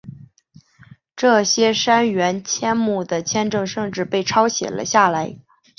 [1.21, 5.37] 有些杉原千亩的签证甚至被抄写了下来。